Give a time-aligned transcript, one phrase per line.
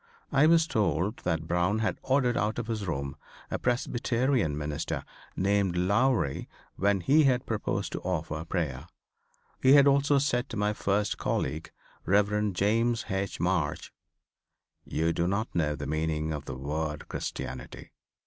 [0.31, 3.15] I was told that Brown had ordered out of his room
[3.51, 5.03] a Presbyterian minister
[5.35, 8.87] named Lowrey when he had proposed to offer prayer.
[9.61, 11.69] He had also said to my first colleague,
[12.03, 12.51] Rev.
[12.53, 13.39] James H.
[13.39, 13.93] March,
[14.85, 17.91] "You do not know the meaning of the word Christianity.